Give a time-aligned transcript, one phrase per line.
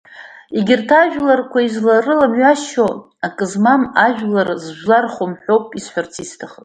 [0.57, 2.87] Егьырҭ ажәларқәа изларыламҩашьо
[3.25, 6.59] акы змам ажәлар зжәлархом ҳәа ауп исҳәарц исҭахыз…